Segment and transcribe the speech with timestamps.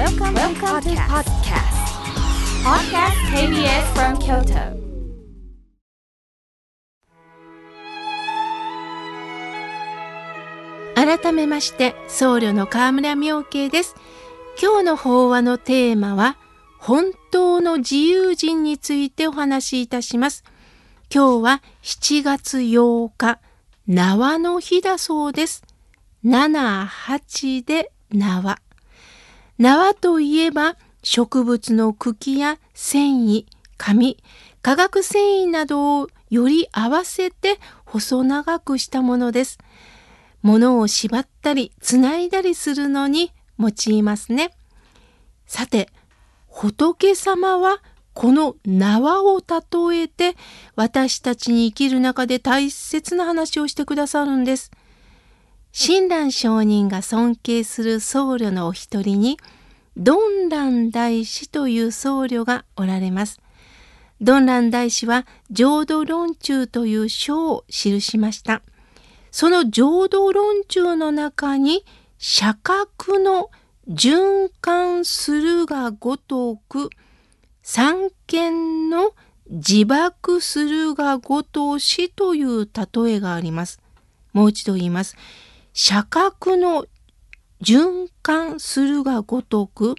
[0.00, 1.76] Welcome, Welcome to podcast.
[2.64, 4.80] Podcast KBS from Kyoto.
[10.94, 13.94] 改めまして僧侶の河村明慶です
[14.58, 16.38] 今日の法話のテーマは
[16.78, 20.44] 本当の自由人についてお話しいたします
[21.14, 23.38] 今日は7月8日
[23.86, 25.62] 縄の日だそうです
[26.24, 28.60] 7、8で縄
[29.60, 33.44] 縄といえば植物の茎や繊維、
[33.76, 34.16] 紙、
[34.62, 39.58] 化学繊維などをより合わせて細長くしたものです。
[40.40, 44.54] 物を縛ったりつないだりするのに用いますね。
[45.46, 45.90] さて、
[46.46, 47.82] 仏様は
[48.14, 50.36] この縄を例えて
[50.74, 54.70] 私たちに生きる中で大切な話をしてくださるんです。
[55.72, 59.38] 親鸞上人が尊敬する僧侶のお一人に、
[59.96, 63.40] ドンラン大師という僧侶がおられます。
[64.20, 68.62] ドンラン大師は浄土論中という書を記しました。
[69.30, 71.84] その浄土論中の中に、
[72.18, 73.50] 社格の
[73.88, 76.90] 循環するがごとく、
[77.62, 79.12] 三権の
[79.48, 83.80] 自爆するがごとしという例えがあります。
[84.32, 85.16] もう一度言います。
[85.72, 86.86] 社格の
[87.62, 89.94] 循環するがごとく、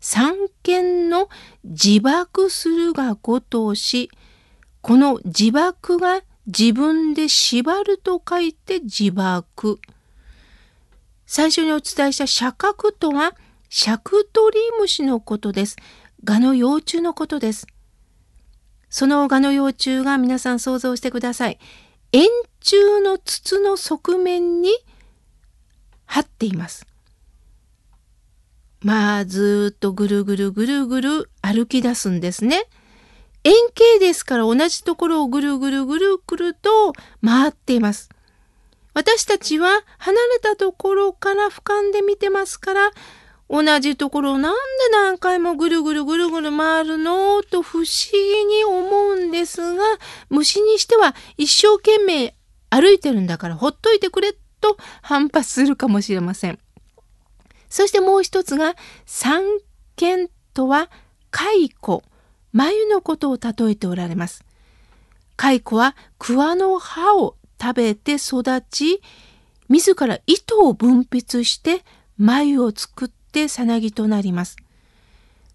[0.00, 1.28] 三権の
[1.64, 4.10] 自爆するがごとし、
[4.80, 9.78] この自爆が自分で縛ると書いて自爆。
[11.26, 13.36] 最初にお伝えした社格とは、
[13.68, 15.76] シャクトリムシのことです。
[16.24, 17.66] 蛾の幼虫のことです。
[18.90, 21.58] その蛾の幼虫が皆さん想像してください。
[22.12, 22.26] 円
[22.60, 24.70] 柱の筒の側面に
[26.12, 26.86] 張っています。
[28.80, 32.66] まあずっとぐるぐるぐるぐる歩き出すんですね。
[33.44, 36.92] 円形ですから同じところをぐるぐるぐるぐると
[37.24, 38.10] 回っています。
[38.92, 42.90] 私たちは離れたところから俯瞰で見てますから
[43.48, 44.58] 同じところなんで
[44.92, 47.42] 何回もぐるぐるぐるぐる回るの？
[47.42, 49.82] と不思議に思うんですが
[50.28, 52.34] 虫にしては一生懸命
[52.68, 56.58] 歩いてるんだからほっといてくれっと反発するかもしれません。
[57.68, 58.74] そしてもう一つが
[59.04, 59.42] 三
[59.96, 60.90] 剣とは
[61.30, 62.02] 蚕、
[62.52, 64.44] 眉のことを例えておられます。
[65.36, 69.02] 蚕は桑の葉を食べて育ち、
[69.68, 71.84] 自ら糸を分泌して
[72.18, 74.56] 眉を作ってさなぎとなります。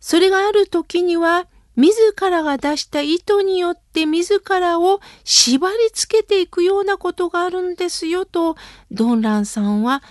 [0.00, 8.56] それがある時には自らが出した糸によって自らを縛り付けていくようなことがあるんですよと
[8.90, 10.02] ドンランさんは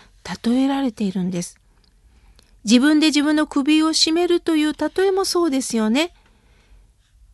[0.46, 1.60] 例えられているんです。
[2.64, 6.14] 自分で自分の首を絞めるという例えもそうですよね。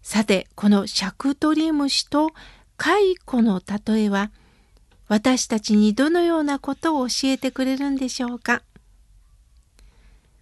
[0.02, 2.32] さて、このシャクトリムシと
[2.78, 4.32] 蚕の例えは
[5.08, 8.62] 私たちにどのようなことを教えてくれるんでしょうか。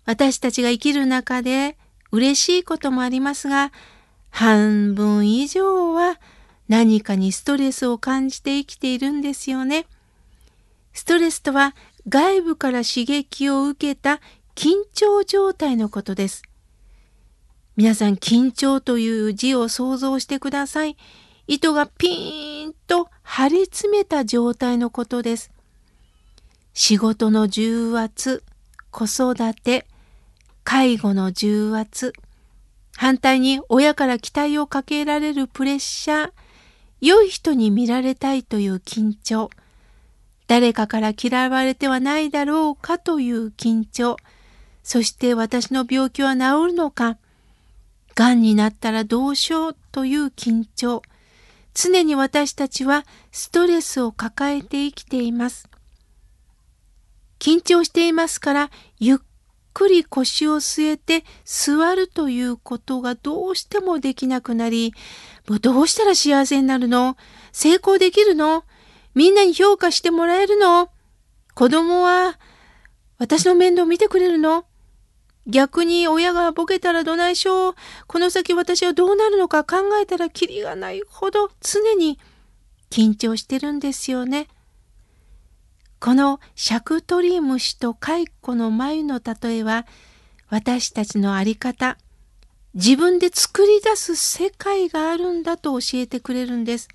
[0.06, 1.78] 私たちが生きる中で
[2.12, 3.72] 嬉しいこともありますが、
[4.30, 6.20] 半分以上は
[6.68, 9.88] 何かにストレスを感じて生きているんですよね。
[10.94, 11.76] ストレスとは
[12.08, 14.22] 外部から刺激を受けた
[14.56, 16.44] 緊張状態のことです。
[17.76, 20.98] 皆さん緊張という字を想像してください。
[21.48, 25.52] 糸がピーンと張り詰めた状態のことです。
[26.74, 28.44] 仕事の重圧、
[28.92, 29.88] 子育て、
[30.72, 32.14] 介護の重圧、
[32.96, 36.32] 反対に親から期待をかけられるプレッシャー、
[37.02, 39.50] 良い人に見られたいという緊張、
[40.46, 44.18] 誰かから嫌われてはないだろうかという緊張、
[44.84, 47.18] そして私の病気は治るのか、
[48.14, 51.02] 癌になったらどうしようという緊張、
[51.74, 55.68] 常に私たちはストレスを抱えて生きています。
[57.40, 59.18] 緊張していますから、ゆっ
[59.80, 64.94] くり腰を据えて座るということがどうしてもできなくなり、
[65.48, 67.16] もうどうしたら幸せになるの？
[67.54, 68.66] 成功できるの？
[69.16, 70.90] みんなに評価してもらえるの？
[71.56, 72.38] 子供は
[73.20, 74.66] 私の面倒見てくれるの？
[75.48, 77.76] 逆に親がボケたらどないしょう？
[78.06, 82.20] この先私はどうなるのか考えたらキリがないほど常に
[82.90, 84.50] 緊張してるんですよね。
[86.00, 89.86] このシャクトリムシと蚕の眉の例えは
[90.50, 91.98] 私たちの在り方
[92.74, 96.88] 自分で作り出す世界があるんだと教えてくれるんです。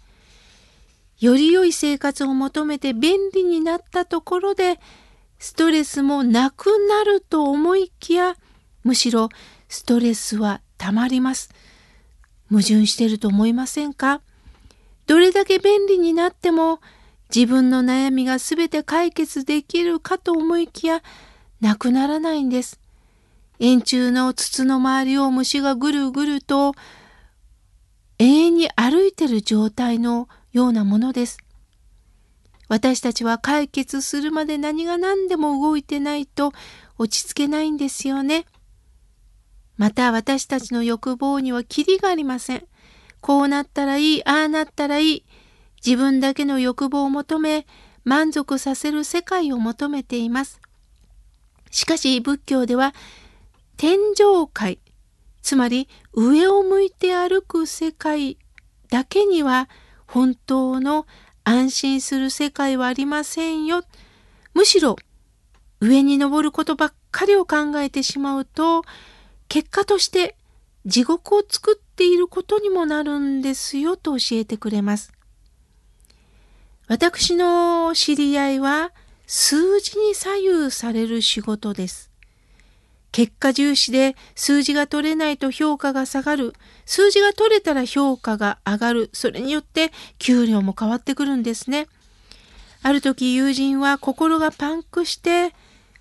[1.20, 4.80] より良い生活を求めて便利になったところで
[5.38, 8.36] ストレスもなくなると思いきや
[8.82, 9.28] むしろ
[9.68, 11.50] ストレスはたまります。
[12.50, 14.22] 矛盾してると思いませんか？
[15.06, 16.80] どれだけ便利になっても
[17.32, 21.02] 自分の悩みが全て解決できるかと思いきや
[21.60, 22.80] なくならないんです。
[23.60, 26.74] 円柱の筒の周りを虫がぐるぐると
[28.18, 31.38] 永遠に歩いてる状態のようなものです。
[32.68, 36.52] 私たちは解決するまで何が何でも動いてないと
[36.98, 38.46] 落ち着けないんですよね。
[39.76, 42.66] また私たちの欲望にはキリがありません。
[43.20, 45.24] こうなったらいい、ああなったらいい。
[45.84, 47.66] 自分だけの欲望を求め、
[48.04, 50.60] 満足させる世界を求めています。
[51.70, 52.94] しかし仏教では
[53.76, 54.78] 天上界、
[55.42, 58.38] つまり上を向いて歩く世界
[58.90, 59.68] だけには
[60.06, 61.06] 本当の
[61.42, 63.82] 安心する世界はありませんよ。
[64.54, 64.96] むしろ
[65.80, 68.84] 上に登ることばっかりを考えてしまうと
[69.48, 70.36] 結果として
[70.86, 75.13] 地獄を作っていることにもなるんですよと教えてくれます。
[76.86, 78.92] 私の知り合いは
[79.26, 82.10] 数字に左右される仕事です。
[83.10, 86.52] 結果重視で数字が取れないと評価が下がる。
[86.84, 89.10] 数字が取れたら評価が上がる。
[89.12, 91.86] それによって給料も変わってくるんですね。
[92.82, 95.54] ある時友人は心がパンクして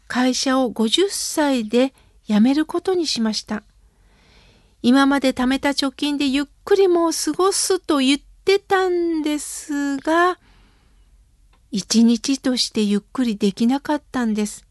[0.07, 1.93] 会社を50歳で
[2.27, 3.63] 辞めることにしました。
[4.81, 10.39] 今まで貯めた貯金でゆっくりもう過ごすと言ってたんですが、
[11.73, 14.63] 一日としてゆっくりできなかったんです。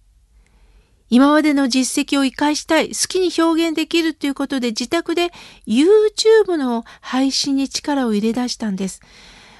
[1.11, 5.33] 今までの実績を活かしたい、好きに表現できるということで自宅で
[5.67, 9.01] YouTube の配信に力を入れ出したんです。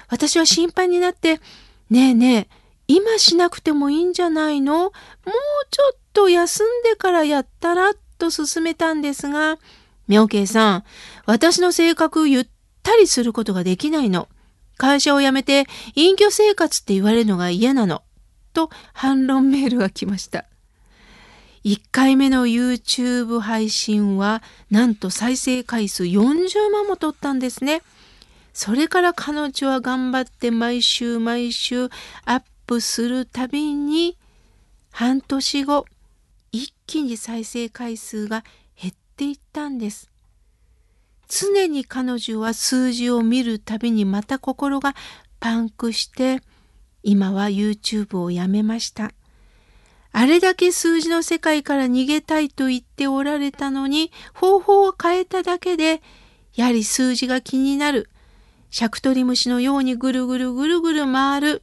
[0.07, 1.41] 私は心配になって、
[1.89, 2.47] ねえねえ、
[2.87, 4.77] 今しなくてもいいんじゃないの？
[4.77, 4.91] もう
[5.69, 9.59] ちょっと休んでからやったらと勧めたんですが、
[10.07, 10.83] 妙慶さん、
[11.25, 12.47] 私の性格ゆっ
[12.83, 14.29] たりすることができないの。
[14.77, 15.65] 会社を辞めて
[15.95, 18.03] 隠居生活って言われるのが嫌なの。
[18.53, 20.45] と反論メールが来ました。
[21.63, 27.81] 1回目の YouTube 配信はなんと再生回数40万も取ったんですね。
[28.53, 31.85] それから彼女は頑張って毎週毎週
[32.25, 34.17] アップするたびに
[34.91, 35.85] 半年後
[36.51, 38.43] 一気に再生回数が
[38.79, 40.12] 減っていったんです。
[41.27, 44.95] 常に彼女は数字を見るたびにまた心が
[45.39, 46.41] パンクして
[47.01, 49.11] 今は YouTube をやめました。
[50.11, 56.03] あれだけ数字の世界から逃げたいと言っておられたのに方法を変えただけで
[56.55, 58.09] やはり数字が気になる。
[58.69, 61.61] シャクトリムシのようにぐるぐるぐるぐる回る。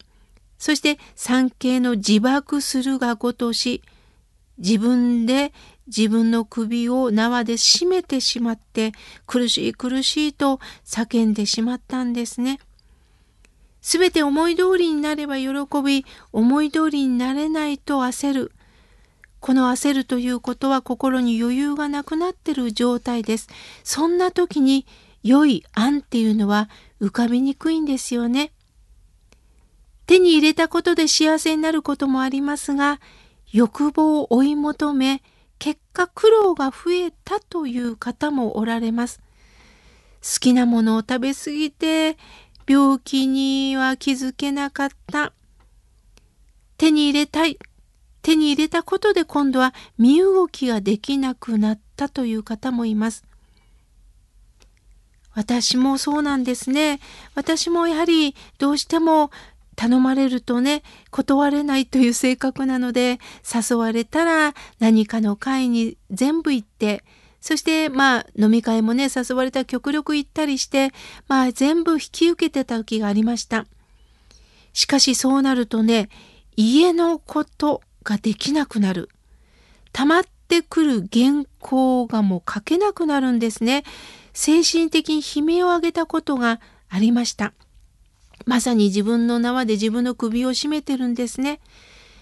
[0.58, 3.82] そして産経の自爆するがごとし
[4.58, 5.52] 自分で
[5.94, 8.92] 自分の首を縄で締めてしまって
[9.26, 12.60] 苦しい苦しいと叫んでしまったんですね。
[13.82, 15.50] すべて思い通りになれば喜
[15.84, 18.52] び、思い通りになれないと焦る。
[19.40, 23.48] この焦るということは心に余裕がなくなってる状態です。
[23.82, 24.87] そんな時に
[25.22, 26.69] 良い案っていうのは
[27.00, 28.52] 浮かびにくいんですよね。
[30.06, 33.00] 手に入れたことで幸せになることもありますが、
[33.52, 35.22] 欲望を追い求め、
[35.60, 39.20] 結果苦労が増えたという方もおられます。
[40.23, 42.16] 好きなものを食べ過ぎて
[42.66, 45.32] 病気には気づけなかった。
[46.78, 47.58] 手に入れたい。
[48.23, 53.25] 手に入れたことで今度は身動きができなくなったという方もいます。
[55.35, 57.00] 私もそうなんですね。
[57.35, 59.30] 私もやはりどうしても
[59.80, 63.18] 頼まれるとね断れないという性格なので
[63.50, 67.02] 誘われたら何かの会に全部行って
[67.40, 70.90] そしてまあ飲み会もね誘われたら極力行ったりして
[71.28, 73.64] まあ全部引き受けてた時がありました。
[74.75, 76.10] しかしそうなるとね
[76.56, 79.08] 家のことができなくなる。
[79.92, 83.84] 溜まってくる原稿がもう書けなくなるんですね。
[84.34, 86.60] 精神的に悲鳴を上げたことが
[86.90, 87.54] ありました。
[88.47, 91.61] まさに自分の縄で自分の首を絞めてるんですね。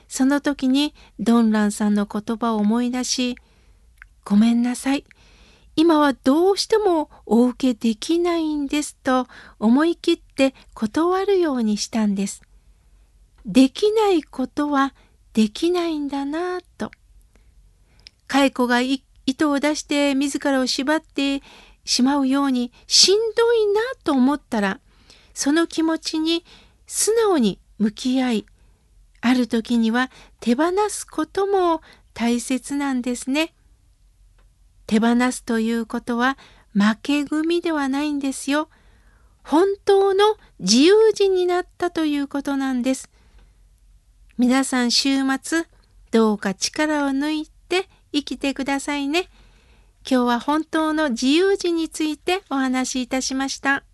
[0.09, 3.37] その時にドンランさんの言葉を思い出し、
[4.25, 5.05] ごめんなさい。
[5.77, 9.29] 今はどうしてもお受けできないんですと
[9.61, 12.43] 思い切って断るようにしたんです。
[13.47, 14.93] できないことは
[15.35, 16.91] できないんだなぁと。
[18.27, 21.43] 蚕が糸を出して自らを縛って
[21.85, 24.81] しまうようにしんどいなと思ったら
[25.39, 26.45] その気持ちに
[26.89, 28.47] 素直に向き合い、
[29.21, 31.81] ある時には手放すことも
[32.13, 33.55] 大切なんですね。
[34.89, 36.37] 手放すということは
[36.73, 38.69] 負け組ではないんですよ。
[39.45, 43.09] 本当の自由人になったということなんです。
[44.39, 45.67] 皆さん週末
[46.11, 49.29] どうか力を抜いて生きてくださいね。
[50.01, 53.85] 今日は本当の自由人についてお話しいたしました。